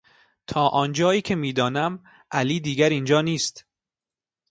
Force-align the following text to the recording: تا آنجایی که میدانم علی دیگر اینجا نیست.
تا 0.47 0.67
آنجایی 0.67 1.21
که 1.21 1.35
میدانم 1.35 2.03
علی 2.31 2.59
دیگر 2.59 2.89
اینجا 2.89 3.21
نیست. 3.21 3.65